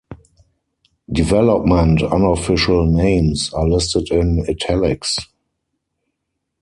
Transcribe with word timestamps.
Development 1.11 2.01
unofficial 2.01 2.87
names 2.87 3.53
are 3.53 3.67
listed 3.69 4.09
in 4.09 4.43
italics. 4.49 5.19